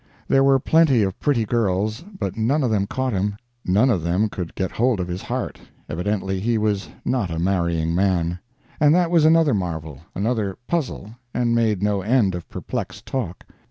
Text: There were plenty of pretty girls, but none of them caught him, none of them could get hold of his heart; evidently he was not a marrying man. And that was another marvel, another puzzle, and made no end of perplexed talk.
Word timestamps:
There 0.27 0.43
were 0.43 0.57
plenty 0.57 1.03
of 1.03 1.19
pretty 1.19 1.45
girls, 1.45 2.03
but 2.17 2.35
none 2.35 2.63
of 2.63 2.71
them 2.71 2.87
caught 2.87 3.13
him, 3.13 3.37
none 3.63 3.91
of 3.91 4.01
them 4.01 4.29
could 4.29 4.55
get 4.55 4.71
hold 4.71 4.99
of 4.99 5.07
his 5.07 5.21
heart; 5.21 5.59
evidently 5.87 6.39
he 6.39 6.57
was 6.57 6.89
not 7.05 7.29
a 7.29 7.37
marrying 7.37 7.93
man. 7.93 8.39
And 8.79 8.95
that 8.95 9.11
was 9.11 9.25
another 9.25 9.53
marvel, 9.53 10.01
another 10.15 10.57
puzzle, 10.65 11.11
and 11.35 11.53
made 11.53 11.83
no 11.83 12.01
end 12.01 12.33
of 12.33 12.49
perplexed 12.49 13.05
talk. 13.05 13.45